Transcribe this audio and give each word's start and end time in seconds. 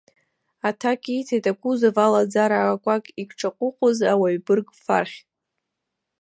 Аҭак 0.67 1.01
ииҭеит, 1.07 1.45
акузов 1.51 1.95
алаӡара 2.05 2.59
акәакь 2.61 3.09
икҿаҟәыҟәыз 3.21 3.99
ауаҩ 4.11 4.37
бырг 4.45 4.67
фархь. 4.83 5.17